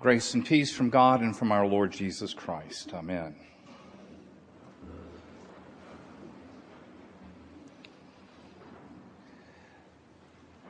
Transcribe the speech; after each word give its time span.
Grace 0.00 0.32
and 0.32 0.46
peace 0.46 0.72
from 0.74 0.88
God 0.88 1.20
and 1.20 1.36
from 1.36 1.52
our 1.52 1.66
Lord 1.66 1.92
Jesus 1.92 2.32
Christ. 2.32 2.94
Amen. 2.94 3.34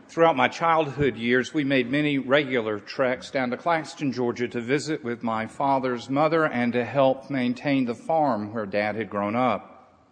Throughout 0.09 0.37
my 0.37 0.49
childhood 0.49 1.17
years, 1.17 1.55
we 1.55 1.63
made 1.63 1.89
many 1.89 2.19
regular 2.19 2.81
treks 2.81 3.31
down 3.31 3.51
to 3.51 3.57
Claxton, 3.57 4.11
Georgia 4.11 4.49
to 4.49 4.61
visit 4.61 5.05
with 5.05 5.23
my 5.23 5.47
father's 5.47 6.11
mother 6.11 6.45
and 6.45 6.73
to 6.73 6.85
help 6.85 7.31
maintain 7.31 7.85
the 7.85 7.95
farm 7.95 8.53
where 8.53 8.67
dad 8.67 8.97
had 8.97 9.09
grown 9.09 9.37
up. 9.37 10.03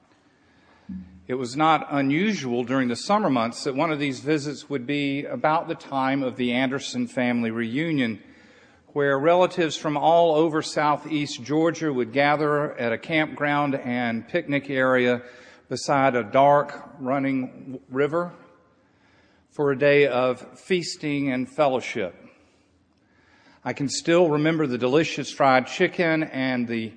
It 1.27 1.35
was 1.35 1.57
not 1.57 1.89
unusual 1.91 2.63
during 2.63 2.87
the 2.87 2.95
summer 2.95 3.29
months 3.29 3.65
that 3.65 3.75
one 3.75 3.91
of 3.91 3.99
these 3.99 4.21
visits 4.21 4.71
would 4.71 4.87
be 4.87 5.25
about 5.25 5.67
the 5.67 5.75
time 5.75 6.23
of 6.23 6.37
the 6.37 6.53
Anderson 6.53 7.09
family 7.09 7.51
reunion, 7.51 8.23
where 8.99 9.17
relatives 9.17 9.77
from 9.77 9.97
all 9.97 10.35
over 10.35 10.61
southeast 10.61 11.41
Georgia 11.45 11.93
would 11.93 12.13
gather 12.13 12.77
at 12.81 12.93
a 12.93 12.99
campground 12.99 13.77
and 13.77 14.27
picnic 14.27 14.69
area 14.69 15.23
beside 15.69 16.17
a 16.17 16.25
dark 16.25 16.91
running 16.99 17.79
river 17.91 18.33
for 19.53 19.71
a 19.71 19.79
day 19.79 20.09
of 20.09 20.45
feasting 20.59 21.31
and 21.31 21.49
fellowship. 21.49 22.13
I 23.65 23.73
can 23.73 23.89
still 23.89 24.31
remember 24.31 24.67
the 24.67 24.79
delicious 24.79 25.31
fried 25.31 25.69
chicken 25.69 26.25
and 26.25 26.67
the 26.67 26.93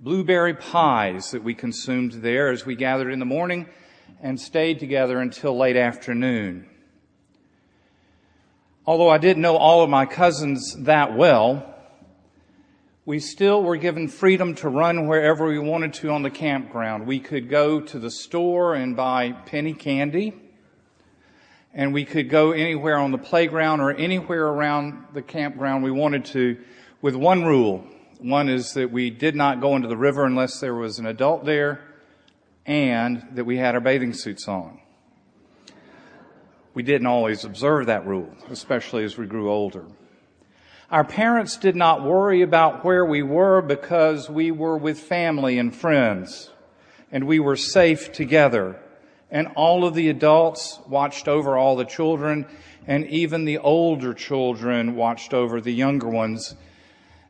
blueberry 0.00 0.54
pies 0.54 1.32
that 1.32 1.44
we 1.44 1.52
consumed 1.52 2.12
there 2.12 2.50
as 2.50 2.64
we 2.64 2.76
gathered 2.76 3.12
in 3.12 3.18
the 3.18 3.26
morning 3.26 3.68
and 4.22 4.40
stayed 4.40 4.80
together 4.80 5.18
until 5.18 5.54
late 5.54 5.76
afternoon. 5.76 6.66
Although 8.84 9.10
I 9.10 9.18
didn't 9.18 9.42
know 9.42 9.56
all 9.56 9.84
of 9.84 9.90
my 9.90 10.06
cousins 10.06 10.74
that 10.80 11.16
well, 11.16 11.72
we 13.04 13.20
still 13.20 13.62
were 13.62 13.76
given 13.76 14.08
freedom 14.08 14.56
to 14.56 14.68
run 14.68 15.06
wherever 15.06 15.46
we 15.46 15.58
wanted 15.58 15.94
to 15.94 16.10
on 16.10 16.22
the 16.22 16.30
campground. 16.30 17.06
We 17.06 17.20
could 17.20 17.48
go 17.48 17.80
to 17.80 17.98
the 18.00 18.10
store 18.10 18.74
and 18.74 18.96
buy 18.96 19.32
penny 19.32 19.72
candy 19.72 20.34
and 21.72 21.94
we 21.94 22.04
could 22.04 22.28
go 22.28 22.52
anywhere 22.52 22.98
on 22.98 23.12
the 23.12 23.18
playground 23.18 23.80
or 23.80 23.92
anywhere 23.92 24.46
around 24.46 25.04
the 25.14 25.22
campground 25.22 25.84
we 25.84 25.90
wanted 25.90 26.24
to 26.26 26.58
with 27.00 27.14
one 27.14 27.44
rule. 27.44 27.86
One 28.18 28.48
is 28.48 28.74
that 28.74 28.90
we 28.90 29.10
did 29.10 29.34
not 29.34 29.60
go 29.60 29.76
into 29.76 29.88
the 29.88 29.96
river 29.96 30.24
unless 30.24 30.60
there 30.60 30.74
was 30.74 30.98
an 30.98 31.06
adult 31.06 31.44
there 31.44 31.80
and 32.66 33.26
that 33.32 33.44
we 33.44 33.56
had 33.56 33.74
our 33.74 33.80
bathing 33.80 34.12
suits 34.12 34.46
on. 34.48 34.81
We 36.74 36.82
didn't 36.82 37.06
always 37.06 37.44
observe 37.44 37.86
that 37.86 38.06
rule, 38.06 38.34
especially 38.50 39.04
as 39.04 39.18
we 39.18 39.26
grew 39.26 39.50
older. 39.50 39.84
Our 40.90 41.04
parents 41.04 41.56
did 41.56 41.76
not 41.76 42.02
worry 42.02 42.42
about 42.42 42.84
where 42.84 43.04
we 43.04 43.22
were 43.22 43.62
because 43.62 44.28
we 44.28 44.50
were 44.50 44.76
with 44.76 45.00
family 45.00 45.58
and 45.58 45.74
friends 45.74 46.50
and 47.10 47.26
we 47.26 47.40
were 47.40 47.56
safe 47.56 48.12
together 48.12 48.78
and 49.32 49.48
all 49.56 49.86
of 49.86 49.94
the 49.94 50.10
adults 50.10 50.78
watched 50.86 51.26
over 51.26 51.56
all 51.56 51.74
the 51.74 51.86
children, 51.86 52.46
and 52.86 53.06
even 53.06 53.46
the 53.46 53.56
older 53.58 54.12
children 54.12 54.94
watched 54.94 55.32
over 55.32 55.58
the 55.60 55.72
younger 55.72 56.08
ones. 56.08 56.54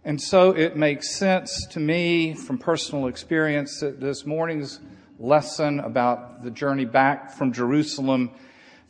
And 0.04 0.20
so 0.20 0.50
it 0.50 0.76
makes 0.76 1.14
sense 1.14 1.64
to 1.70 1.80
me 1.80 2.34
from 2.34 2.58
personal 2.58 3.06
experience 3.06 3.78
that 3.80 4.00
this 4.00 4.26
morning's 4.26 4.80
lesson 5.20 5.78
about 5.78 6.42
the 6.42 6.50
journey 6.50 6.84
back 6.84 7.32
from 7.34 7.52
Jerusalem 7.52 8.32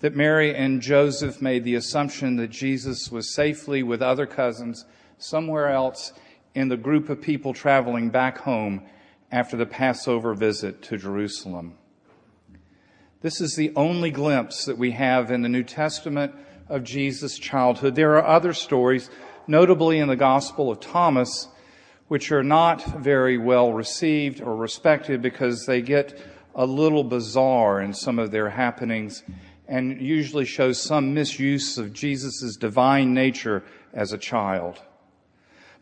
that 0.02 0.16
Mary 0.16 0.52
and 0.52 0.82
Joseph 0.82 1.40
made 1.40 1.62
the 1.62 1.76
assumption 1.76 2.34
that 2.36 2.50
Jesus 2.50 3.10
was 3.10 3.32
safely 3.32 3.84
with 3.84 4.02
other 4.02 4.26
cousins 4.26 4.84
somewhere 5.16 5.68
else 5.68 6.12
in 6.56 6.68
the 6.68 6.76
group 6.76 7.08
of 7.08 7.22
people 7.22 7.54
traveling 7.54 8.10
back 8.10 8.38
home 8.38 8.82
after 9.30 9.56
the 9.56 9.64
Passover 9.64 10.34
visit 10.34 10.82
to 10.82 10.98
Jerusalem. 10.98 11.78
This 13.20 13.40
is 13.40 13.54
the 13.54 13.72
only 13.76 14.10
glimpse 14.10 14.64
that 14.64 14.76
we 14.76 14.90
have 14.90 15.30
in 15.30 15.42
the 15.42 15.48
New 15.48 15.62
Testament 15.62 16.34
of 16.68 16.82
Jesus' 16.82 17.38
childhood. 17.38 17.94
There 17.94 18.16
are 18.16 18.26
other 18.26 18.52
stories, 18.52 19.08
notably 19.46 20.00
in 20.00 20.08
the 20.08 20.16
Gospel 20.16 20.68
of 20.68 20.80
Thomas, 20.80 21.46
which 22.08 22.32
are 22.32 22.42
not 22.42 22.84
very 22.98 23.38
well 23.38 23.72
received 23.72 24.40
or 24.40 24.56
respected 24.56 25.22
because 25.22 25.64
they 25.66 25.80
get 25.80 26.20
a 26.56 26.66
little 26.66 27.04
bizarre 27.04 27.80
in 27.80 27.94
some 27.94 28.18
of 28.18 28.32
their 28.32 28.50
happenings 28.50 29.22
and 29.72 30.02
usually 30.02 30.44
shows 30.44 30.78
some 30.78 31.14
misuse 31.14 31.78
of 31.78 31.94
Jesus' 31.94 32.56
divine 32.56 33.14
nature 33.14 33.64
as 33.94 34.12
a 34.12 34.18
child. 34.18 34.78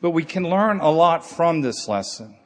But 0.00 0.12
we 0.12 0.22
can 0.22 0.44
learn 0.44 0.78
a 0.78 0.92
lot 0.92 1.26
from 1.26 1.60
this 1.60 1.88
lesson. 1.88 2.36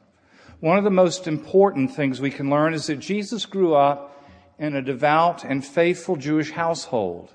One 0.59 0.79
of 0.79 0.83
the 0.83 0.89
most 0.89 1.27
important 1.27 1.95
things 1.95 2.19
we 2.19 2.31
can 2.31 2.49
learn 2.49 2.73
is 2.73 2.87
that 2.87 2.95
Jesus 2.95 3.45
grew 3.45 3.75
up 3.75 4.25
in 4.57 4.75
a 4.75 4.81
devout 4.81 5.43
and 5.43 5.63
faithful 5.63 6.15
Jewish 6.15 6.49
household. 6.49 7.31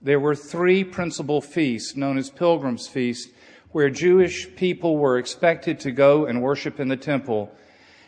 There 0.00 0.20
were 0.20 0.36
three 0.36 0.84
principal 0.84 1.40
feasts 1.40 1.96
known 1.96 2.18
as 2.18 2.30
Pilgrim's 2.30 2.86
Feast 2.86 3.30
where 3.72 3.90
Jewish 3.90 4.54
people 4.54 4.98
were 4.98 5.18
expected 5.18 5.80
to 5.80 5.90
go 5.90 6.26
and 6.26 6.42
worship 6.42 6.78
in 6.78 6.86
the 6.86 6.96
temple. 6.96 7.50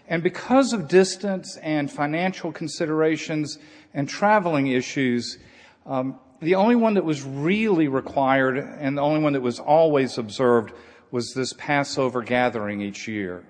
And 0.08 0.22
because 0.22 0.72
of 0.72 0.88
distance 0.88 1.58
and 1.62 1.90
financial 1.90 2.50
considerations 2.50 3.58
and 3.92 4.08
traveling 4.08 4.68
issues, 4.68 5.38
um, 5.86 6.18
the 6.40 6.54
only 6.54 6.76
one 6.76 6.94
that 6.94 7.04
was 7.04 7.22
really 7.22 7.88
required 7.88 8.56
and 8.56 8.96
the 8.96 9.02
only 9.02 9.20
one 9.20 9.34
that 9.34 9.42
was 9.42 9.60
always 9.60 10.16
observed 10.18 10.72
was 11.10 11.32
this 11.34 11.52
Passover 11.52 12.22
gathering 12.22 12.80
each 12.80 13.06
year. 13.06 13.44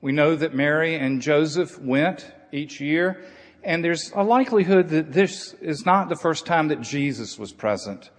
We 0.00 0.12
know 0.12 0.34
that 0.34 0.54
Mary 0.54 0.96
and 0.96 1.22
Joseph 1.22 1.78
went 1.80 2.26
each 2.52 2.80
year 2.80 3.22
and 3.62 3.84
there's 3.84 4.10
a 4.14 4.22
likelihood 4.22 4.88
that 4.88 5.12
this 5.12 5.54
is 5.60 5.84
not 5.84 6.08
the 6.08 6.16
first 6.16 6.46
time 6.46 6.68
that 6.68 6.80
Jesus 6.80 7.38
was 7.38 7.52
present 7.52 8.10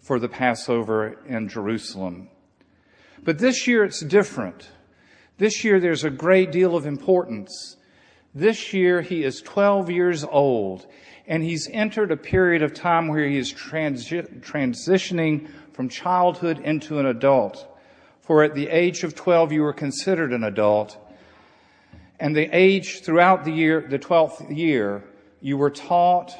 for 0.00 0.18
the 0.18 0.28
Passover 0.28 1.18
in 1.26 1.48
Jerusalem. 1.48 2.28
But 3.22 3.38
this 3.38 3.66
year 3.66 3.84
it's 3.84 4.00
different. 4.00 4.68
This 5.38 5.64
year 5.64 5.80
there's 5.80 6.04
a 6.04 6.10
great 6.10 6.52
deal 6.52 6.76
of 6.76 6.86
importance. 6.86 7.76
This 8.34 8.72
year 8.72 9.00
he 9.00 9.24
is 9.24 9.40
12 9.40 9.90
years 9.90 10.24
old 10.24 10.86
and 11.26 11.42
he's 11.42 11.68
entered 11.72 12.12
a 12.12 12.16
period 12.16 12.62
of 12.62 12.74
time 12.74 13.08
where 13.08 13.26
he 13.26 13.36
is 13.36 13.52
transi- 13.52 14.40
transitioning 14.40 15.48
from 15.72 15.88
childhood 15.88 16.58
into 16.60 16.98
an 16.98 17.06
adult. 17.06 17.66
For 18.20 18.44
at 18.44 18.54
the 18.54 18.68
age 18.68 19.04
of 19.04 19.14
12 19.14 19.52
you 19.52 19.62
were 19.62 19.72
considered 19.72 20.32
an 20.32 20.44
adult 20.44 20.98
and 22.20 22.34
the 22.34 22.48
age 22.56 23.02
throughout 23.02 23.44
the 23.44 23.52
year, 23.52 23.86
the 23.88 23.98
12th 23.98 24.56
year, 24.56 25.04
you 25.40 25.56
were 25.56 25.70
taught 25.70 26.36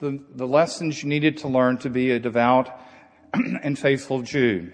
the, 0.00 0.22
the 0.34 0.46
lessons 0.46 1.02
you 1.02 1.08
needed 1.08 1.38
to 1.38 1.48
learn 1.48 1.76
to 1.78 1.90
be 1.90 2.12
a 2.12 2.18
devout 2.18 2.70
and 3.34 3.78
faithful 3.78 4.22
Jew. 4.22 4.72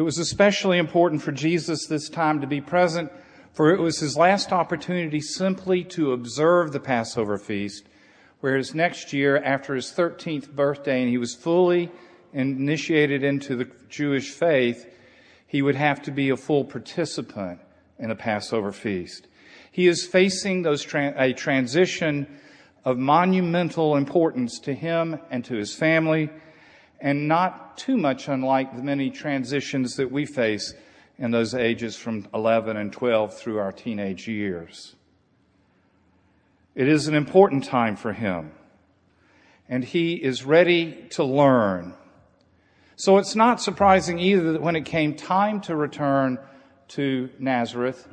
It 0.00 0.04
was 0.04 0.16
especially 0.16 0.78
important 0.78 1.20
for 1.20 1.30
Jesus 1.30 1.84
this 1.84 2.08
time 2.08 2.40
to 2.40 2.46
be 2.46 2.62
present, 2.62 3.12
for 3.52 3.74
it 3.74 3.80
was 3.80 4.00
his 4.00 4.16
last 4.16 4.50
opportunity 4.50 5.20
simply 5.20 5.84
to 5.84 6.12
observe 6.12 6.72
the 6.72 6.80
Passover 6.80 7.36
feast, 7.36 7.84
whereas 8.40 8.74
next 8.74 9.12
year, 9.12 9.36
after 9.36 9.74
his 9.74 9.92
13th 9.92 10.52
birthday, 10.52 11.02
and 11.02 11.10
he 11.10 11.18
was 11.18 11.34
fully 11.34 11.90
initiated 12.32 13.22
into 13.22 13.56
the 13.56 13.68
Jewish 13.90 14.30
faith, 14.30 14.90
he 15.46 15.60
would 15.60 15.76
have 15.76 16.00
to 16.04 16.10
be 16.10 16.30
a 16.30 16.36
full 16.38 16.64
participant 16.64 17.60
in 17.98 18.08
the 18.08 18.14
Passover 18.14 18.72
feast. 18.72 19.26
He 19.70 19.86
is 19.86 20.06
facing 20.06 20.62
those 20.62 20.82
tra- 20.82 21.12
a 21.14 21.34
transition 21.34 22.26
of 22.86 22.96
monumental 22.96 23.96
importance 23.96 24.60
to 24.60 24.72
him 24.72 25.20
and 25.30 25.44
to 25.44 25.56
his 25.56 25.74
family, 25.74 26.30
and 27.00 27.28
not 27.28 27.78
too 27.78 27.96
much 27.96 28.28
unlike 28.28 28.76
the 28.76 28.82
many 28.82 29.10
transitions 29.10 29.96
that 29.96 30.12
we 30.12 30.26
face 30.26 30.74
in 31.18 31.30
those 31.30 31.54
ages 31.54 31.96
from 31.96 32.26
11 32.34 32.76
and 32.76 32.92
12 32.92 33.36
through 33.38 33.58
our 33.58 33.72
teenage 33.72 34.28
years. 34.28 34.94
It 36.74 36.88
is 36.88 37.08
an 37.08 37.14
important 37.14 37.64
time 37.64 37.96
for 37.96 38.12
him, 38.12 38.52
and 39.68 39.84
he 39.84 40.14
is 40.14 40.44
ready 40.44 41.06
to 41.10 41.24
learn. 41.24 41.94
So 42.96 43.18
it's 43.18 43.34
not 43.34 43.60
surprising 43.60 44.18
either 44.18 44.52
that 44.52 44.62
when 44.62 44.76
it 44.76 44.84
came 44.84 45.14
time 45.14 45.60
to 45.62 45.76
return 45.76 46.38
to 46.88 47.30
Nazareth 47.38 48.08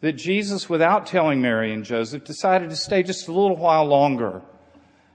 that 0.00 0.12
Jesus, 0.12 0.68
without 0.68 1.06
telling 1.06 1.40
Mary 1.40 1.72
and 1.72 1.84
Joseph, 1.84 2.24
decided 2.24 2.70
to 2.70 2.76
stay 2.76 3.02
just 3.02 3.26
a 3.26 3.32
little 3.32 3.56
while 3.56 3.84
longer 3.84 4.42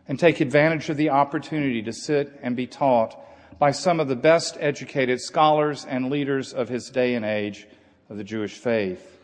and 0.07 0.19
take 0.19 0.41
advantage 0.41 0.89
of 0.89 0.97
the 0.97 1.09
opportunity 1.09 1.81
to 1.83 1.93
sit 1.93 2.39
and 2.41 2.55
be 2.55 2.67
taught 2.67 3.17
by 3.59 3.71
some 3.71 3.99
of 3.99 4.07
the 4.07 4.15
best 4.15 4.57
educated 4.59 5.21
scholars 5.21 5.85
and 5.85 6.09
leaders 6.09 6.53
of 6.53 6.69
his 6.69 6.89
day 6.89 7.15
and 7.15 7.23
age 7.23 7.67
of 8.09 8.17
the 8.17 8.23
Jewish 8.23 8.53
faith. 8.53 9.19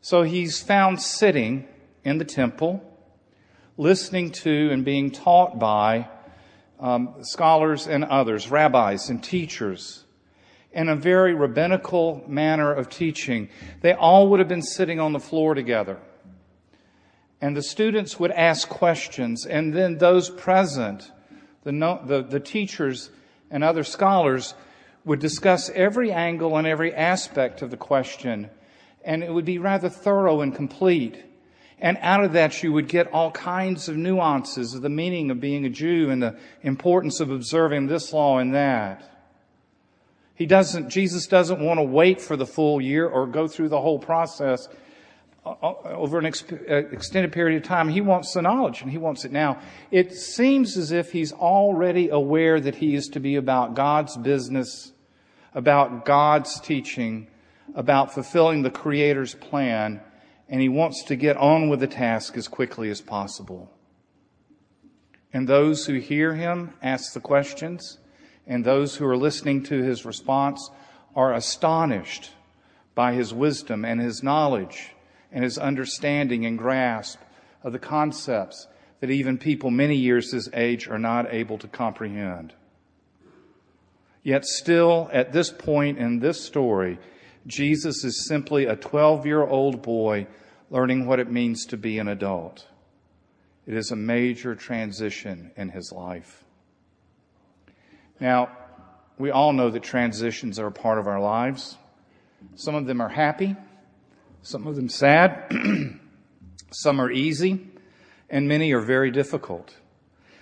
So 0.00 0.22
he's 0.22 0.62
found 0.62 1.02
sitting 1.02 1.66
in 2.04 2.18
the 2.18 2.24
temple, 2.24 2.82
listening 3.76 4.30
to 4.30 4.70
and 4.70 4.84
being 4.84 5.10
taught 5.10 5.58
by 5.58 6.08
um, 6.78 7.16
scholars 7.22 7.86
and 7.86 8.04
others, 8.04 8.50
rabbis 8.50 9.10
and 9.10 9.22
teachers 9.22 10.04
in 10.72 10.88
a 10.88 10.96
very 10.96 11.34
rabbinical 11.34 12.22
manner 12.28 12.72
of 12.72 12.88
teaching. 12.88 13.48
They 13.80 13.94
all 13.94 14.28
would 14.28 14.38
have 14.38 14.48
been 14.48 14.62
sitting 14.62 15.00
on 15.00 15.12
the 15.12 15.18
floor 15.18 15.54
together. 15.54 15.98
And 17.40 17.56
the 17.56 17.62
students 17.62 18.18
would 18.18 18.32
ask 18.32 18.68
questions, 18.68 19.46
and 19.46 19.72
then 19.72 19.98
those 19.98 20.28
present, 20.28 21.12
the, 21.62 21.72
the, 22.04 22.22
the 22.28 22.40
teachers 22.40 23.10
and 23.50 23.62
other 23.62 23.84
scholars, 23.84 24.54
would 25.04 25.20
discuss 25.20 25.70
every 25.70 26.10
angle 26.12 26.56
and 26.56 26.66
every 26.66 26.92
aspect 26.92 27.62
of 27.62 27.70
the 27.70 27.76
question, 27.76 28.50
and 29.04 29.22
it 29.22 29.32
would 29.32 29.44
be 29.44 29.58
rather 29.58 29.88
thorough 29.88 30.40
and 30.40 30.54
complete. 30.54 31.24
And 31.80 31.96
out 32.00 32.24
of 32.24 32.32
that, 32.32 32.62
you 32.64 32.72
would 32.72 32.88
get 32.88 33.12
all 33.12 33.30
kinds 33.30 33.88
of 33.88 33.96
nuances 33.96 34.74
of 34.74 34.82
the 34.82 34.88
meaning 34.88 35.30
of 35.30 35.40
being 35.40 35.64
a 35.64 35.70
Jew 35.70 36.10
and 36.10 36.20
the 36.20 36.36
importance 36.62 37.20
of 37.20 37.30
observing 37.30 37.86
this 37.86 38.12
law 38.12 38.38
and 38.38 38.52
that. 38.54 39.08
He 40.34 40.46
doesn't, 40.46 40.88
Jesus 40.88 41.26
doesn't 41.26 41.60
want 41.60 41.78
to 41.78 41.84
wait 41.84 42.20
for 42.20 42.36
the 42.36 42.46
full 42.46 42.80
year 42.80 43.06
or 43.06 43.26
go 43.26 43.46
through 43.46 43.68
the 43.68 43.80
whole 43.80 43.98
process 43.98 44.68
over 45.62 46.18
an 46.18 46.26
uh, 46.26 46.74
extended 46.74 47.32
period 47.32 47.62
of 47.62 47.68
time. 47.68 47.88
He 47.88 48.00
wants 48.00 48.32
the 48.34 48.42
knowledge 48.42 48.82
and 48.82 48.90
he 48.90 48.98
wants 48.98 49.24
it 49.24 49.32
now. 49.32 49.60
It 49.90 50.12
seems 50.12 50.76
as 50.76 50.92
if 50.92 51.12
he's 51.12 51.32
already 51.32 52.08
aware 52.08 52.60
that 52.60 52.76
he 52.76 52.94
is 52.94 53.08
to 53.08 53.20
be 53.20 53.36
about 53.36 53.74
God's 53.74 54.16
business, 54.16 54.92
about 55.54 56.04
God's 56.04 56.60
teaching, 56.60 57.28
about 57.74 58.12
fulfilling 58.12 58.62
the 58.62 58.70
Creator's 58.70 59.34
plan 59.34 60.00
and 60.48 60.60
he 60.60 60.68
wants 60.68 61.04
to 61.04 61.16
get 61.16 61.36
on 61.36 61.68
with 61.68 61.80
the 61.80 61.86
task 61.86 62.36
as 62.36 62.48
quickly 62.48 62.90
as 62.90 63.00
possible. 63.00 63.70
And 65.32 65.46
those 65.46 65.86
who 65.86 65.94
hear 65.94 66.34
him 66.34 66.72
ask 66.82 67.12
the 67.12 67.20
questions, 67.20 67.98
and 68.46 68.64
those 68.64 68.96
who 68.96 69.06
are 69.06 69.16
listening 69.16 69.62
to 69.64 69.82
his 69.82 70.06
response 70.06 70.70
are 71.14 71.34
astonished 71.34 72.30
by 72.94 73.12
his 73.12 73.34
wisdom 73.34 73.84
and 73.84 74.00
his 74.00 74.22
knowledge 74.22 74.94
and 75.32 75.44
his 75.44 75.58
understanding 75.58 76.46
and 76.46 76.58
grasp 76.58 77.18
of 77.62 77.72
the 77.72 77.78
concepts 77.78 78.66
that 79.00 79.10
even 79.10 79.38
people 79.38 79.70
many 79.70 79.96
years 79.96 80.32
his 80.32 80.48
age 80.52 80.88
are 80.88 80.98
not 80.98 81.32
able 81.32 81.58
to 81.58 81.68
comprehend. 81.68 82.52
Yet 84.22 84.44
still, 84.44 85.08
at 85.12 85.32
this 85.32 85.50
point 85.50 85.98
in 85.98 86.18
this 86.18 86.44
story, 86.44 86.98
Jesus 87.46 88.04
is 88.04 88.26
simply 88.26 88.66
a 88.66 88.76
12 88.76 89.24
year 89.24 89.42
old 89.42 89.82
boy 89.82 90.26
learning 90.70 91.06
what 91.06 91.20
it 91.20 91.30
means 91.30 91.64
to 91.66 91.76
be 91.76 91.98
an 91.98 92.08
adult. 92.08 92.66
It 93.66 93.74
is 93.74 93.90
a 93.90 93.96
major 93.96 94.54
transition 94.54 95.50
in 95.56 95.70
his 95.70 95.92
life. 95.92 96.44
Now, 98.20 98.50
we 99.18 99.30
all 99.30 99.52
know 99.52 99.70
that 99.70 99.82
transitions 99.82 100.58
are 100.58 100.66
a 100.66 100.72
part 100.72 100.98
of 100.98 101.06
our 101.06 101.20
lives. 101.20 101.76
Some 102.54 102.74
of 102.74 102.86
them 102.86 103.00
are 103.00 103.08
happy, 103.08 103.56
some 104.42 104.66
of 104.66 104.76
them 104.76 104.88
sad, 104.88 105.52
some 106.70 107.00
are 107.00 107.10
easy, 107.10 107.68
and 108.30 108.48
many 108.48 108.72
are 108.72 108.80
very 108.80 109.10
difficult. 109.10 109.76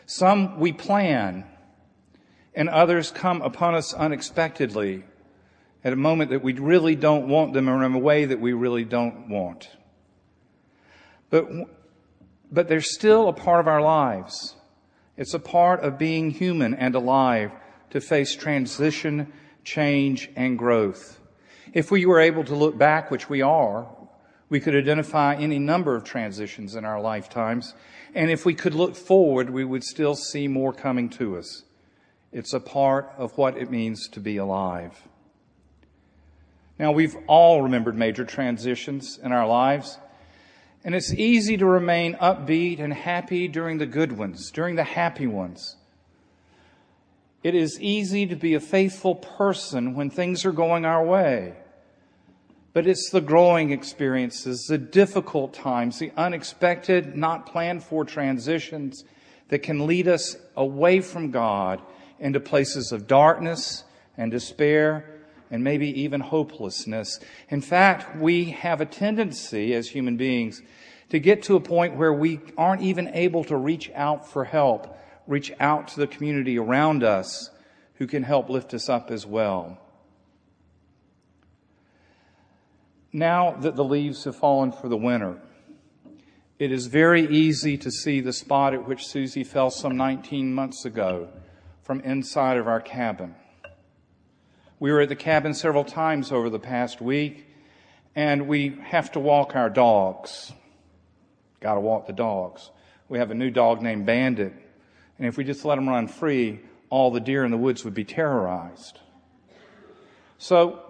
Some 0.06 0.60
we 0.60 0.72
plan, 0.72 1.44
and 2.54 2.69
others 2.69 3.10
come 3.10 3.43
upon 3.43 3.75
us 3.75 3.93
unexpectedly 3.93 5.04
at 5.84 5.93
a 5.93 5.96
moment 5.96 6.31
that 6.31 6.43
we 6.43 6.52
really 6.54 6.96
don't 6.96 7.28
want 7.28 7.52
them 7.52 7.69
or 7.69 7.84
in 7.84 7.94
a 7.94 7.98
way 7.98 8.25
that 8.25 8.40
we 8.40 8.52
really 8.52 8.84
don't 8.84 9.28
want. 9.28 9.69
But, 11.31 11.48
but 12.50 12.69
they're 12.69 12.81
still 12.81 13.28
a 13.28 13.32
part 13.32 13.60
of 13.60 13.69
our 13.69 13.81
lives. 13.81 14.56
It's 15.16 15.34
a 15.34 15.38
part 15.38 15.81
of 15.81 15.98
being 15.98 16.31
human 16.31 16.75
and 16.75 16.94
alive 16.94 17.52
to 17.90 18.00
face 18.00 18.34
transition, 18.34 19.32
change, 19.64 20.31
and 20.37 20.58
growth. 20.58 21.20
If 21.76 21.90
we 21.90 22.06
were 22.06 22.20
able 22.20 22.43
to 22.44 22.55
look 22.55 22.78
back, 22.78 23.11
which 23.11 23.28
we 23.28 23.43
are, 23.43 23.87
we 24.49 24.61
could 24.61 24.75
identify 24.75 25.34
any 25.34 25.58
number 25.58 25.94
of 25.94 26.05
transitions 26.05 26.75
in 26.75 26.87
our 26.87 26.99
lifetimes. 26.99 27.75
And 28.14 28.31
if 28.31 28.46
we 28.46 28.55
could 28.55 28.75
look 28.75 28.96
forward, 28.96 29.50
we 29.50 29.62
would 29.62 29.84
still 29.84 30.14
see 30.14 30.49
more 30.49 30.73
coming 30.73 31.11
to 31.11 31.37
us. 31.37 31.64
It's 32.32 32.55
a 32.55 32.61
part 32.61 33.12
of 33.19 33.37
what 33.37 33.58
it 33.58 33.70
means 33.70 34.08
to 34.12 34.20
be 34.20 34.38
alive. 34.38 35.06
Now, 36.78 36.93
we've 36.93 37.14
all 37.26 37.61
remembered 37.61 37.94
major 37.94 38.25
transitions 38.25 39.19
in 39.22 39.31
our 39.32 39.46
lives, 39.46 39.99
and 40.82 40.94
it's 40.94 41.12
easy 41.12 41.58
to 41.58 41.67
remain 41.67 42.14
upbeat 42.14 42.81
and 42.81 42.94
happy 42.94 43.49
during 43.49 43.76
the 43.76 43.84
good 43.84 44.12
ones, 44.12 44.50
during 44.50 44.76
the 44.76 44.84
happy 44.84 45.26
ones. 45.26 45.76
It 47.43 47.55
is 47.55 47.79
easy 47.82 48.25
to 48.29 48.34
be 48.34 48.55
a 48.55 48.61
faithful 48.61 49.14
person 49.14 49.94
when 49.94 50.08
things 50.08 50.46
are 50.46 50.52
going 50.52 50.87
our 50.87 51.05
way. 51.05 51.52
But 52.76 52.87
it's 52.87 53.08
the 53.08 53.23
growing 53.23 53.70
experiences, 53.70 54.67
the 54.67 54.76
difficult 54.76 55.55
times, 55.55 55.99
the 55.99 56.12
unexpected, 56.14 57.17
not 57.17 57.46
planned 57.46 57.82
for 57.82 58.05
transitions 58.05 59.02
that 59.49 59.61
can 59.61 59.87
lead 59.87 60.06
us 60.06 60.37
away 60.55 61.00
from 61.00 61.31
God 61.31 61.81
into 62.19 62.38
places 62.38 62.93
of 62.93 63.06
darkness 63.06 63.84
and 64.19 64.31
despair 64.31 65.08
and 65.50 65.64
maybe 65.64 65.88
even 66.02 66.20
hopelessness. 66.20 67.19
In 67.49 67.62
fact, 67.62 68.14
we 68.19 68.50
have 68.50 68.82
a 68.82 68.84
tendency 68.84 69.72
as 69.72 69.88
human 69.88 70.19
beings 70.19 70.61
to 71.08 71.19
get 71.19 71.44
to 71.44 71.56
a 71.56 71.61
point 71.61 71.96
where 71.96 72.12
we 72.12 72.40
aren't 72.58 72.82
even 72.82 73.08
able 73.14 73.44
to 73.44 73.56
reach 73.56 73.90
out 73.94 74.31
for 74.31 74.44
help, 74.44 74.99
reach 75.26 75.50
out 75.61 75.88
to 75.88 76.00
the 76.00 76.06
community 76.06 76.58
around 76.58 77.02
us 77.02 77.49
who 77.94 78.06
can 78.06 78.22
help 78.22 78.50
lift 78.50 78.75
us 78.75 78.90
up 78.90 79.11
as 79.11 79.25
well. 79.25 79.79
Now 83.16 83.52
that 83.60 83.76
the 83.76 83.82
leaves 83.82 84.24
have 84.24 84.36
fallen 84.36 84.72
for 84.72 84.90
the 84.90 84.96
winter, 84.98 85.38
it 86.58 86.70
is 86.70 86.84
very 86.84 87.26
easy 87.26 87.78
to 87.78 87.90
see 87.90 88.20
the 88.20 88.34
spot 88.34 88.74
at 88.74 88.86
which 88.86 89.06
Susie 89.06 89.42
fell 89.42 89.70
some 89.70 89.96
19 89.96 90.52
months 90.52 90.84
ago 90.84 91.30
from 91.80 92.00
inside 92.00 92.58
of 92.58 92.68
our 92.68 92.78
cabin. 92.78 93.34
We 94.78 94.92
were 94.92 95.00
at 95.00 95.08
the 95.08 95.16
cabin 95.16 95.54
several 95.54 95.82
times 95.82 96.30
over 96.30 96.50
the 96.50 96.58
past 96.58 97.00
week, 97.00 97.46
and 98.14 98.48
we 98.48 98.78
have 98.82 99.10
to 99.12 99.19
walk 99.19 99.56
our 99.56 99.70
dogs. 99.70 100.52
Got 101.60 101.76
to 101.76 101.80
walk 101.80 102.06
the 102.06 102.12
dogs. 102.12 102.70
We 103.08 103.16
have 103.16 103.30
a 103.30 103.34
new 103.34 103.50
dog 103.50 103.80
named 103.80 104.04
Bandit, 104.04 104.52
and 105.16 105.26
if 105.26 105.38
we 105.38 105.44
just 105.44 105.64
let 105.64 105.78
him 105.78 105.88
run 105.88 106.06
free, 106.06 106.60
all 106.90 107.10
the 107.10 107.20
deer 107.20 107.46
in 107.46 107.50
the 107.50 107.56
woods 107.56 107.82
would 107.82 107.94
be 107.94 108.04
terrorized. 108.04 109.00
So, 110.36 110.85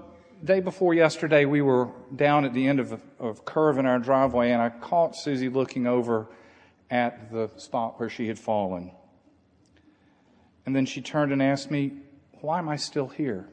day 0.46 0.60
before 0.60 0.94
yesterday, 0.94 1.44
we 1.44 1.60
were 1.60 1.90
down 2.14 2.44
at 2.44 2.54
the 2.54 2.66
end 2.66 2.80
of 2.80 3.00
a, 3.20 3.34
curve 3.34 3.78
in 3.78 3.84
our 3.84 3.98
driveway, 3.98 4.52
and 4.52 4.62
I 4.62 4.70
caught 4.70 5.16
Susie 5.16 5.48
looking 5.48 5.86
over 5.86 6.28
at 6.90 7.30
the 7.32 7.50
spot 7.56 7.98
where 7.98 8.08
she 8.08 8.28
had 8.28 8.38
fallen. 8.38 8.92
And 10.64 10.74
then 10.74 10.86
she 10.86 11.02
turned 11.02 11.32
and 11.32 11.42
asked 11.42 11.70
me, 11.70 11.92
Why 12.40 12.58
am 12.58 12.68
I 12.68 12.76
still 12.76 13.08
here? 13.08 13.48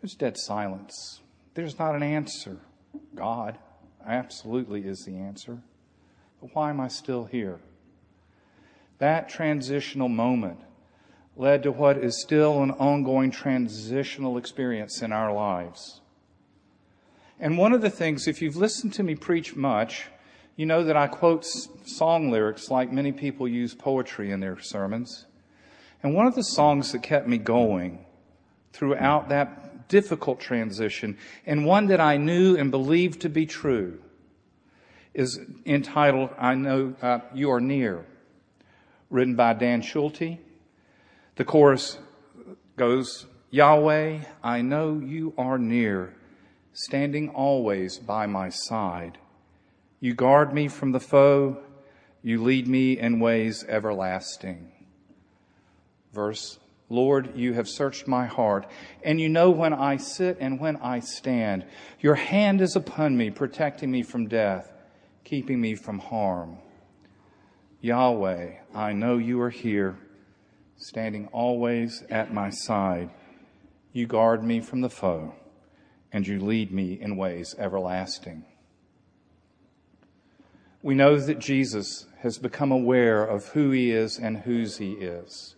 There's 0.00 0.14
dead 0.14 0.38
silence. 0.38 1.20
There's 1.54 1.78
not 1.78 1.94
an 1.94 2.02
answer. 2.02 2.56
God 3.14 3.58
absolutely 4.06 4.86
is 4.86 5.04
the 5.04 5.16
answer. 5.16 5.58
But 6.40 6.54
why 6.54 6.70
am 6.70 6.80
I 6.80 6.88
still 6.88 7.26
here? 7.26 7.60
That 8.98 9.28
transitional 9.28 10.08
moment 10.08 10.60
led 11.40 11.62
to 11.62 11.72
what 11.72 11.96
is 11.96 12.20
still 12.20 12.62
an 12.62 12.70
ongoing 12.72 13.30
transitional 13.30 14.36
experience 14.36 15.00
in 15.00 15.10
our 15.10 15.32
lives. 15.32 16.02
And 17.40 17.56
one 17.56 17.72
of 17.72 17.80
the 17.80 17.88
things, 17.88 18.28
if 18.28 18.42
you've 18.42 18.56
listened 18.56 18.92
to 18.94 19.02
me 19.02 19.14
preach 19.14 19.56
much, 19.56 20.04
you 20.56 20.66
know 20.66 20.84
that 20.84 20.98
I 20.98 21.06
quote 21.06 21.46
song 21.46 22.30
lyrics 22.30 22.70
like 22.70 22.92
many 22.92 23.10
people 23.10 23.48
use 23.48 23.74
poetry 23.74 24.30
in 24.30 24.40
their 24.40 24.60
sermons. 24.60 25.24
And 26.02 26.14
one 26.14 26.26
of 26.26 26.34
the 26.34 26.44
songs 26.44 26.92
that 26.92 27.02
kept 27.02 27.26
me 27.26 27.38
going 27.38 28.04
throughout 28.74 29.30
that 29.30 29.88
difficult 29.88 30.40
transition, 30.40 31.16
and 31.46 31.64
one 31.64 31.86
that 31.86 32.00
I 32.00 32.18
knew 32.18 32.54
and 32.54 32.70
believed 32.70 33.22
to 33.22 33.30
be 33.30 33.46
true, 33.46 33.98
is 35.14 35.40
entitled 35.64 36.28
I 36.38 36.54
Know 36.54 36.94
uh, 37.00 37.20
You 37.32 37.50
Are 37.50 37.62
Near, 37.62 38.04
written 39.08 39.36
by 39.36 39.54
Dan 39.54 39.80
Schutte. 39.80 40.38
The 41.36 41.44
chorus 41.44 41.98
goes, 42.76 43.26
Yahweh, 43.50 44.20
I 44.42 44.62
know 44.62 44.98
you 44.98 45.34
are 45.36 45.58
near, 45.58 46.14
standing 46.72 47.30
always 47.30 47.98
by 47.98 48.26
my 48.26 48.48
side. 48.48 49.18
You 50.00 50.14
guard 50.14 50.52
me 50.52 50.68
from 50.68 50.92
the 50.92 51.00
foe, 51.00 51.58
you 52.22 52.42
lead 52.42 52.68
me 52.68 52.98
in 52.98 53.20
ways 53.20 53.64
everlasting. 53.68 54.72
Verse 56.12 56.58
Lord, 56.92 57.36
you 57.36 57.52
have 57.52 57.68
searched 57.68 58.08
my 58.08 58.26
heart, 58.26 58.66
and 59.04 59.20
you 59.20 59.28
know 59.28 59.50
when 59.50 59.72
I 59.72 59.96
sit 59.96 60.38
and 60.40 60.58
when 60.58 60.76
I 60.76 60.98
stand. 60.98 61.64
Your 62.00 62.16
hand 62.16 62.60
is 62.60 62.74
upon 62.74 63.16
me, 63.16 63.30
protecting 63.30 63.92
me 63.92 64.02
from 64.02 64.26
death, 64.26 64.72
keeping 65.22 65.60
me 65.60 65.76
from 65.76 66.00
harm. 66.00 66.58
Yahweh, 67.80 68.54
I 68.74 68.92
know 68.92 69.18
you 69.18 69.40
are 69.40 69.50
here, 69.50 69.98
standing 70.80 71.28
always 71.30 72.02
at 72.08 72.32
my 72.32 72.48
side. 72.48 73.10
You 73.92 74.06
guard 74.06 74.42
me 74.42 74.60
from 74.60 74.80
the 74.80 74.88
foe, 74.88 75.34
and 76.10 76.26
you 76.26 76.40
lead 76.40 76.72
me 76.72 76.98
in 76.98 77.18
ways 77.18 77.54
everlasting. 77.58 78.46
We 80.82 80.94
know 80.94 81.18
that 81.18 81.38
Jesus 81.38 82.06
has 82.20 82.38
become 82.38 82.72
aware 82.72 83.22
of 83.22 83.48
who 83.48 83.70
he 83.70 83.90
is 83.90 84.18
and 84.18 84.38
whose 84.38 84.78
he 84.78 84.92
is. 84.92 85.54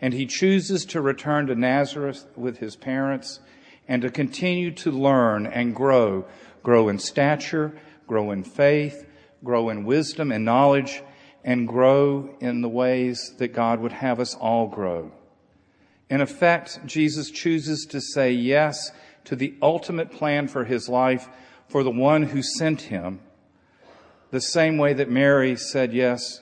And 0.00 0.12
he 0.12 0.26
chooses 0.26 0.84
to 0.86 1.00
return 1.00 1.46
to 1.46 1.54
Nazareth 1.54 2.26
with 2.34 2.58
his 2.58 2.74
parents 2.74 3.38
and 3.86 4.02
to 4.02 4.10
continue 4.10 4.72
to 4.72 4.90
learn 4.90 5.46
and 5.46 5.76
grow, 5.76 6.26
grow 6.64 6.88
in 6.88 6.98
stature, 6.98 7.78
grow 8.08 8.32
in 8.32 8.42
faith, 8.42 9.06
grow 9.44 9.68
in 9.68 9.84
wisdom 9.84 10.32
and 10.32 10.44
knowledge, 10.44 11.02
and 11.44 11.68
grow 11.68 12.34
in 12.40 12.62
the 12.62 12.68
ways 12.68 13.34
that 13.38 13.48
God 13.48 13.78
would 13.80 13.92
have 13.92 14.18
us 14.18 14.34
all 14.34 14.66
grow. 14.66 15.12
In 16.08 16.20
effect, 16.20 16.80
Jesus 16.86 17.30
chooses 17.30 17.84
to 17.90 18.00
say 18.00 18.32
yes 18.32 18.90
to 19.24 19.36
the 19.36 19.54
ultimate 19.60 20.10
plan 20.10 20.48
for 20.48 20.64
his 20.64 20.88
life 20.88 21.28
for 21.68 21.82
the 21.82 21.90
one 21.90 22.24
who 22.24 22.42
sent 22.42 22.82
him, 22.82 23.20
the 24.30 24.40
same 24.40 24.78
way 24.78 24.94
that 24.94 25.10
Mary 25.10 25.56
said 25.56 25.92
yes 25.92 26.40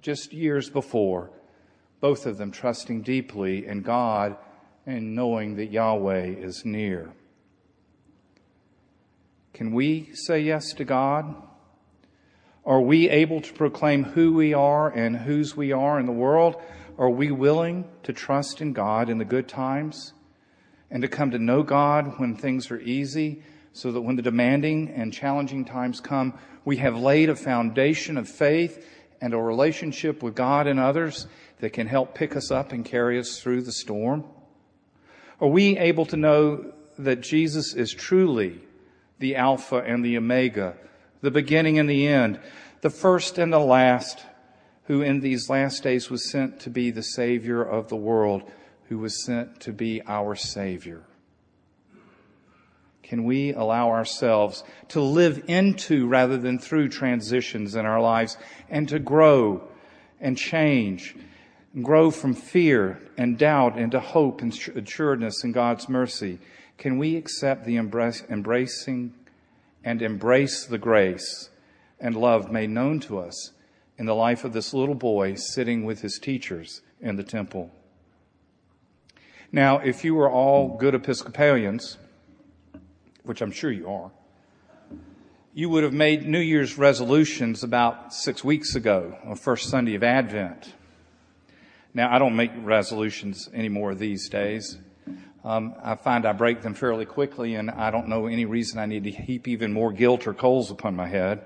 just 0.00 0.32
years 0.32 0.68
before, 0.68 1.30
both 2.00 2.26
of 2.26 2.36
them 2.36 2.50
trusting 2.50 3.02
deeply 3.02 3.64
in 3.66 3.82
God 3.82 4.36
and 4.84 5.14
knowing 5.14 5.56
that 5.56 5.70
Yahweh 5.70 6.26
is 6.26 6.64
near. 6.64 7.12
Can 9.54 9.72
we 9.72 10.10
say 10.14 10.40
yes 10.40 10.72
to 10.74 10.84
God? 10.84 11.36
Are 12.64 12.80
we 12.80 13.08
able 13.10 13.40
to 13.40 13.52
proclaim 13.52 14.04
who 14.04 14.34
we 14.34 14.54
are 14.54 14.88
and 14.88 15.16
whose 15.16 15.56
we 15.56 15.72
are 15.72 15.98
in 15.98 16.06
the 16.06 16.12
world? 16.12 16.62
Are 16.96 17.10
we 17.10 17.30
willing 17.30 17.88
to 18.04 18.12
trust 18.12 18.60
in 18.60 18.72
God 18.72 19.08
in 19.08 19.18
the 19.18 19.24
good 19.24 19.48
times 19.48 20.12
and 20.90 21.02
to 21.02 21.08
come 21.08 21.32
to 21.32 21.38
know 21.38 21.62
God 21.62 22.20
when 22.20 22.36
things 22.36 22.70
are 22.70 22.78
easy 22.80 23.42
so 23.72 23.90
that 23.90 24.02
when 24.02 24.16
the 24.16 24.22
demanding 24.22 24.90
and 24.90 25.12
challenging 25.12 25.64
times 25.64 26.00
come, 26.00 26.38
we 26.64 26.76
have 26.76 26.96
laid 26.96 27.30
a 27.30 27.34
foundation 27.34 28.16
of 28.16 28.28
faith 28.28 28.86
and 29.20 29.34
a 29.34 29.38
relationship 29.38 30.22
with 30.22 30.34
God 30.34 30.66
and 30.66 30.78
others 30.78 31.26
that 31.60 31.72
can 31.72 31.86
help 31.86 32.14
pick 32.14 32.36
us 32.36 32.50
up 32.50 32.72
and 32.72 32.84
carry 32.84 33.18
us 33.18 33.40
through 33.40 33.62
the 33.62 33.72
storm? 33.72 34.24
Are 35.40 35.48
we 35.48 35.78
able 35.78 36.06
to 36.06 36.16
know 36.16 36.72
that 36.98 37.20
Jesus 37.20 37.74
is 37.74 37.92
truly 37.92 38.60
the 39.18 39.36
Alpha 39.36 39.78
and 39.78 40.04
the 40.04 40.16
Omega, 40.16 40.76
the 41.22 41.30
beginning 41.30 41.78
and 41.78 41.88
the 41.88 42.06
end, 42.06 42.38
the 42.82 42.90
first 42.90 43.38
and 43.38 43.52
the 43.52 43.58
last, 43.58 44.24
who 44.84 45.00
in 45.00 45.20
these 45.20 45.48
last 45.48 45.82
days 45.82 46.10
was 46.10 46.28
sent 46.28 46.60
to 46.60 46.70
be 46.70 46.90
the 46.90 47.02
Savior 47.02 47.62
of 47.62 47.88
the 47.88 47.96
world, 47.96 48.42
who 48.88 48.98
was 48.98 49.24
sent 49.24 49.60
to 49.60 49.72
be 49.72 50.02
our 50.06 50.34
Savior? 50.34 51.04
Can 53.02 53.24
we 53.24 53.52
allow 53.52 53.90
ourselves 53.90 54.64
to 54.88 55.00
live 55.00 55.44
into 55.46 56.06
rather 56.06 56.38
than 56.38 56.58
through 56.58 56.88
transitions 56.88 57.74
in 57.74 57.86
our 57.86 58.00
lives 58.00 58.36
and 58.68 58.88
to 58.88 58.98
grow 58.98 59.68
and 60.20 60.36
change 60.36 61.14
and 61.74 61.84
grow 61.84 62.10
from 62.10 62.34
fear 62.34 63.00
and 63.16 63.38
doubt 63.38 63.78
into 63.78 64.00
hope 64.00 64.40
and 64.40 64.52
assuredness 64.74 65.44
in 65.44 65.52
God's 65.52 65.88
mercy? 65.88 66.38
Can 66.78 66.98
we 66.98 67.16
accept 67.16 67.64
the 67.64 67.76
embracing 67.76 69.14
and 69.84 70.02
embrace 70.02 70.64
the 70.64 70.78
grace 70.78 71.50
and 72.00 72.16
love 72.16 72.50
made 72.50 72.70
known 72.70 73.00
to 73.00 73.18
us 73.18 73.52
in 73.98 74.06
the 74.06 74.14
life 74.14 74.44
of 74.44 74.52
this 74.52 74.74
little 74.74 74.94
boy 74.94 75.34
sitting 75.34 75.84
with 75.84 76.00
his 76.00 76.18
teachers 76.18 76.82
in 77.00 77.16
the 77.16 77.22
temple. 77.22 77.70
Now, 79.50 79.78
if 79.78 80.04
you 80.04 80.14
were 80.14 80.30
all 80.30 80.76
good 80.78 80.94
Episcopalians, 80.94 81.98
which 83.22 83.42
I'm 83.42 83.52
sure 83.52 83.70
you 83.70 83.88
are, 83.88 84.10
you 85.54 85.68
would 85.68 85.84
have 85.84 85.92
made 85.92 86.26
New 86.26 86.40
Year's 86.40 86.78
resolutions 86.78 87.62
about 87.62 88.14
six 88.14 88.42
weeks 88.42 88.74
ago, 88.74 89.18
on 89.24 89.36
first 89.36 89.68
Sunday 89.68 89.94
of 89.94 90.02
Advent. 90.02 90.72
Now, 91.92 92.10
I 92.10 92.18
don't 92.18 92.34
make 92.34 92.50
resolutions 92.62 93.50
anymore 93.52 93.94
these 93.94 94.30
days. 94.30 94.78
Um, 95.44 95.74
I 95.82 95.96
find 95.96 96.24
I 96.24 96.32
break 96.32 96.62
them 96.62 96.74
fairly 96.74 97.04
quickly, 97.04 97.56
and 97.56 97.68
I 97.68 97.90
don't 97.90 98.06
know 98.06 98.26
any 98.26 98.44
reason 98.44 98.78
I 98.78 98.86
need 98.86 99.04
to 99.04 99.10
heap 99.10 99.48
even 99.48 99.72
more 99.72 99.92
guilt 99.92 100.28
or 100.28 100.34
coals 100.34 100.70
upon 100.70 100.94
my 100.94 101.08
head. 101.08 101.44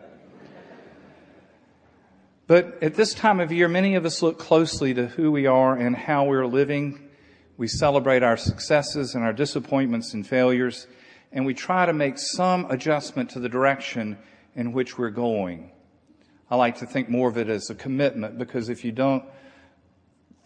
But 2.46 2.82
at 2.82 2.94
this 2.94 3.14
time 3.14 3.40
of 3.40 3.50
year, 3.50 3.68
many 3.68 3.94
of 3.94 4.04
us 4.04 4.22
look 4.22 4.38
closely 4.38 4.92
to 4.94 5.06
who 5.06 5.32
we 5.32 5.46
are 5.46 5.74
and 5.76 5.96
how 5.96 6.26
we're 6.26 6.46
living. 6.46 7.08
We 7.56 7.68
celebrate 7.68 8.22
our 8.22 8.36
successes 8.36 9.14
and 9.14 9.24
our 9.24 9.32
disappointments 9.32 10.12
and 10.12 10.26
failures, 10.26 10.86
and 11.32 11.46
we 11.46 11.54
try 11.54 11.86
to 11.86 11.92
make 11.94 12.18
some 12.18 12.70
adjustment 12.70 13.30
to 13.30 13.40
the 13.40 13.48
direction 13.48 14.18
in 14.54 14.72
which 14.72 14.98
we're 14.98 15.10
going. 15.10 15.70
I 16.50 16.56
like 16.56 16.78
to 16.78 16.86
think 16.86 17.08
more 17.08 17.28
of 17.28 17.38
it 17.38 17.48
as 17.48 17.70
a 17.70 17.74
commitment 17.74 18.38
because 18.38 18.68
if 18.68 18.84
you 18.84 18.92
don't 18.92 19.24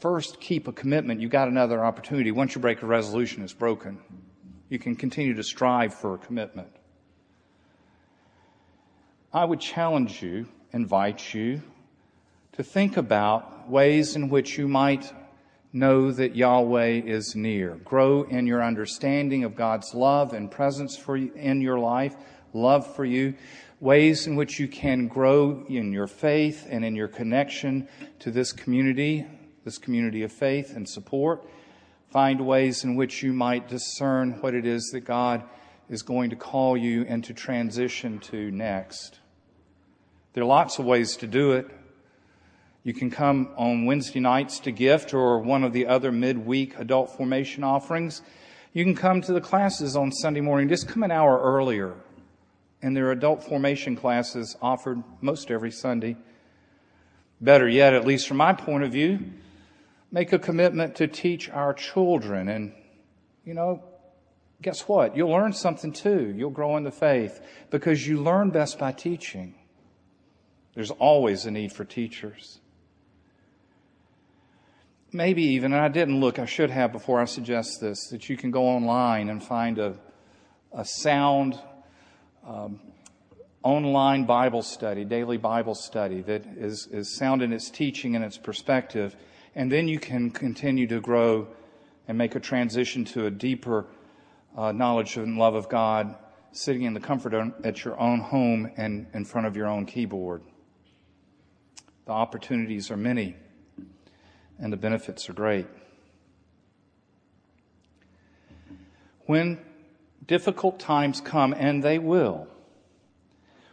first 0.00 0.40
keep 0.40 0.66
a 0.66 0.72
commitment, 0.72 1.20
you 1.20 1.28
got 1.28 1.48
another 1.48 1.84
opportunity. 1.84 2.32
Once 2.32 2.54
you 2.54 2.60
break 2.60 2.82
a 2.82 2.86
resolution, 2.86 3.42
it's 3.42 3.52
broken. 3.52 3.98
You 4.68 4.78
can 4.78 4.96
continue 4.96 5.34
to 5.34 5.42
strive 5.42 5.94
for 5.94 6.14
a 6.14 6.18
commitment. 6.18 6.68
I 9.32 9.44
would 9.44 9.60
challenge 9.60 10.22
you, 10.22 10.48
invite 10.72 11.34
you 11.34 11.62
to 12.52 12.62
think 12.62 12.96
about 12.96 13.68
ways 13.68 14.16
in 14.16 14.28
which 14.28 14.58
you 14.58 14.66
might 14.66 15.12
know 15.72 16.10
that 16.10 16.34
Yahweh 16.34 17.02
is 17.04 17.36
near. 17.36 17.76
Grow 17.76 18.22
in 18.22 18.46
your 18.46 18.62
understanding 18.62 19.44
of 19.44 19.54
God's 19.54 19.94
love 19.94 20.32
and 20.32 20.50
presence 20.50 20.96
for 20.96 21.16
you 21.16 21.32
in 21.34 21.60
your 21.60 21.78
life, 21.78 22.16
love 22.52 22.96
for 22.96 23.04
you, 23.04 23.34
ways 23.78 24.26
in 24.26 24.34
which 24.34 24.58
you 24.58 24.66
can 24.66 25.06
grow 25.06 25.64
in 25.68 25.92
your 25.92 26.08
faith 26.08 26.66
and 26.68 26.84
in 26.84 26.96
your 26.96 27.08
connection 27.08 27.86
to 28.18 28.30
this 28.30 28.52
community 28.52 29.26
this 29.64 29.78
community 29.78 30.22
of 30.22 30.32
faith 30.32 30.74
and 30.74 30.88
support. 30.88 31.44
Find 32.10 32.46
ways 32.46 32.82
in 32.82 32.96
which 32.96 33.22
you 33.22 33.32
might 33.32 33.68
discern 33.68 34.32
what 34.40 34.54
it 34.54 34.66
is 34.66 34.90
that 34.92 35.00
God 35.00 35.44
is 35.88 36.02
going 36.02 36.30
to 36.30 36.36
call 36.36 36.76
you 36.76 37.04
and 37.08 37.22
to 37.24 37.34
transition 37.34 38.18
to 38.20 38.50
next. 38.50 39.20
There 40.32 40.42
are 40.42 40.46
lots 40.46 40.78
of 40.78 40.84
ways 40.84 41.16
to 41.16 41.26
do 41.26 41.52
it. 41.52 41.68
You 42.82 42.94
can 42.94 43.10
come 43.10 43.50
on 43.56 43.84
Wednesday 43.84 44.20
nights 44.20 44.60
to 44.60 44.72
gift 44.72 45.12
or 45.12 45.40
one 45.40 45.64
of 45.64 45.72
the 45.72 45.86
other 45.86 46.10
midweek 46.10 46.78
adult 46.78 47.16
formation 47.16 47.62
offerings. 47.62 48.22
You 48.72 48.84
can 48.84 48.94
come 48.94 49.20
to 49.22 49.32
the 49.32 49.40
classes 49.40 49.96
on 49.96 50.12
Sunday 50.12 50.40
morning. 50.40 50.68
Just 50.68 50.88
come 50.88 51.02
an 51.02 51.10
hour 51.10 51.40
earlier. 51.40 51.94
And 52.80 52.96
there 52.96 53.08
are 53.08 53.12
adult 53.12 53.44
formation 53.44 53.96
classes 53.96 54.56
offered 54.62 55.02
most 55.20 55.50
every 55.50 55.70
Sunday. 55.70 56.16
Better 57.40 57.68
yet, 57.68 57.92
at 57.92 58.06
least 58.06 58.28
from 58.28 58.38
my 58.38 58.52
point 58.52 58.84
of 58.84 58.92
view, 58.92 59.18
make 60.10 60.32
a 60.32 60.38
commitment 60.38 60.96
to 60.96 61.06
teach 61.06 61.48
our 61.50 61.72
children. 61.72 62.48
And, 62.48 62.72
you 63.44 63.54
know, 63.54 63.82
guess 64.62 64.88
what? 64.88 65.16
You'll 65.16 65.30
learn 65.30 65.52
something 65.52 65.92
too. 65.92 66.34
You'll 66.36 66.50
grow 66.50 66.76
in 66.76 66.84
the 66.84 66.90
faith 66.90 67.40
because 67.70 68.06
you 68.06 68.22
learn 68.22 68.50
best 68.50 68.78
by 68.78 68.92
teaching. 68.92 69.54
There's 70.74 70.90
always 70.90 71.46
a 71.46 71.50
need 71.50 71.72
for 71.72 71.84
teachers. 71.84 72.60
Maybe 75.12 75.42
even, 75.42 75.72
and 75.72 75.82
I 75.82 75.88
didn't 75.88 76.20
look, 76.20 76.38
I 76.38 76.44
should 76.44 76.70
have 76.70 76.92
before 76.92 77.20
I 77.20 77.24
suggest 77.24 77.80
this, 77.80 78.08
that 78.10 78.28
you 78.28 78.36
can 78.36 78.52
go 78.52 78.68
online 78.68 79.28
and 79.28 79.42
find 79.42 79.78
a, 79.78 79.96
a 80.72 80.84
sound 80.84 81.58
um, 82.46 82.80
online 83.64 84.24
Bible 84.24 84.62
study, 84.62 85.04
daily 85.04 85.36
Bible 85.36 85.74
study 85.74 86.22
that 86.22 86.46
is, 86.56 86.88
is 86.92 87.16
sound 87.16 87.42
in 87.42 87.52
its 87.52 87.70
teaching 87.70 88.14
and 88.14 88.24
its 88.24 88.38
perspective 88.38 89.16
and 89.54 89.70
then 89.70 89.88
you 89.88 89.98
can 89.98 90.30
continue 90.30 90.86
to 90.86 91.00
grow 91.00 91.48
and 92.06 92.16
make 92.16 92.34
a 92.34 92.40
transition 92.40 93.04
to 93.04 93.26
a 93.26 93.30
deeper 93.30 93.86
uh, 94.56 94.72
knowledge 94.72 95.16
and 95.16 95.38
love 95.38 95.54
of 95.54 95.68
God, 95.68 96.16
sitting 96.52 96.82
in 96.82 96.94
the 96.94 97.00
comfort 97.00 97.34
at 97.64 97.84
your 97.84 97.98
own 98.00 98.20
home 98.20 98.70
and 98.76 99.06
in 99.14 99.24
front 99.24 99.46
of 99.46 99.56
your 99.56 99.66
own 99.66 99.86
keyboard. 99.86 100.42
The 102.06 102.12
opportunities 102.12 102.90
are 102.90 102.96
many, 102.96 103.36
and 104.58 104.72
the 104.72 104.76
benefits 104.76 105.28
are 105.30 105.32
great. 105.32 105.66
When 109.26 109.60
difficult 110.26 110.80
times 110.80 111.20
come, 111.20 111.54
and 111.56 111.82
they 111.84 111.98
will, 111.98 112.48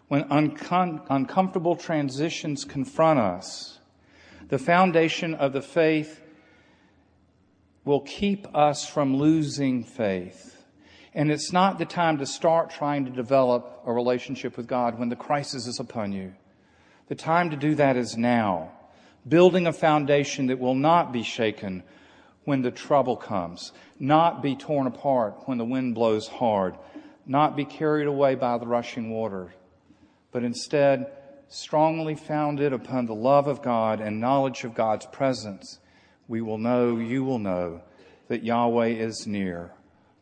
when 0.07 0.23
uncom- 0.25 1.05
uncomfortable 1.09 1.75
transitions 1.75 2.63
confront 2.63 3.19
us, 3.19 3.76
the 4.47 4.59
foundation 4.59 5.33
of 5.33 5.53
the 5.53 5.61
faith 5.61 6.21
will 7.83 8.01
keep 8.01 8.47
us 8.55 8.87
from 8.87 9.17
losing 9.17 9.83
faith. 9.83 10.65
And 11.13 11.31
it's 11.31 11.51
not 11.51 11.79
the 11.79 11.85
time 11.85 12.19
to 12.19 12.25
start 12.25 12.69
trying 12.69 13.05
to 13.05 13.11
develop 13.11 13.81
a 13.85 13.91
relationship 13.91 14.55
with 14.55 14.67
God 14.67 14.99
when 14.99 15.09
the 15.09 15.15
crisis 15.15 15.65
is 15.65 15.79
upon 15.79 16.11
you. 16.11 16.33
The 17.07 17.15
time 17.15 17.49
to 17.49 17.55
do 17.55 17.75
that 17.75 17.97
is 17.97 18.17
now, 18.17 18.71
building 19.27 19.65
a 19.65 19.73
foundation 19.73 20.47
that 20.47 20.59
will 20.59 20.75
not 20.75 21.11
be 21.11 21.23
shaken 21.23 21.83
when 22.43 22.61
the 22.61 22.71
trouble 22.71 23.17
comes, 23.17 23.71
not 23.99 24.41
be 24.41 24.55
torn 24.55 24.87
apart 24.87 25.47
when 25.47 25.57
the 25.57 25.65
wind 25.65 25.95
blows 25.95 26.27
hard, 26.27 26.77
not 27.25 27.55
be 27.55 27.65
carried 27.65 28.07
away 28.07 28.35
by 28.35 28.57
the 28.57 28.67
rushing 28.67 29.09
water, 29.09 29.53
but 30.31 30.43
instead 30.43 31.11
strongly 31.49 32.15
founded 32.15 32.73
upon 32.73 33.05
the 33.05 33.15
love 33.15 33.47
of 33.47 33.61
God 33.61 34.01
and 34.01 34.19
knowledge 34.19 34.63
of 34.63 34.75
God's 34.75 35.05
presence, 35.05 35.79
we 36.27 36.41
will 36.41 36.57
know, 36.57 36.97
you 36.97 37.23
will 37.23 37.39
know, 37.39 37.81
that 38.27 38.43
Yahweh 38.43 38.87
is 38.87 39.25
near, 39.25 39.71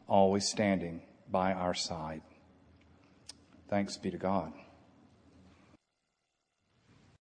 always 0.08 0.48
standing 0.48 1.02
by 1.30 1.54
our 1.54 1.74
side. 1.74 2.22
Thanks 3.68 3.98
be 3.98 4.12
to 4.12 4.18
God. 4.18 4.54